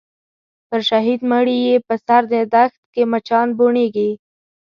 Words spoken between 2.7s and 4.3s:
کي مچان بوڼیږي